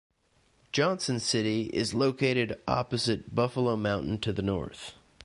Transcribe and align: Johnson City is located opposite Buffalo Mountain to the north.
Johnson 0.71 1.19
City 1.19 1.65
is 1.71 1.93
located 1.93 2.59
opposite 2.67 3.35
Buffalo 3.35 3.75
Mountain 3.75 4.17
to 4.21 4.33
the 4.33 4.41
north. 4.41 4.95